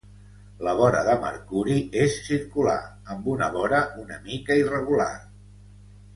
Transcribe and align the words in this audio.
La 0.67 0.71
vora 0.77 1.01
de 1.07 1.17
Mercuri 1.25 1.75
és 2.05 2.15
circular, 2.29 2.79
amb 3.17 3.29
una 3.35 3.51
vora 3.59 3.83
una 4.07 4.19
mica 4.25 4.59
irregular. 4.65 5.13